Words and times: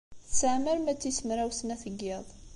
Tesɛam 0.27 0.65
arma 0.71 0.93
d 0.95 0.97
tis 1.01 1.19
mraw 1.27 1.51
snat 1.53 1.83
n 1.93 1.95
yiḍ. 2.01 2.25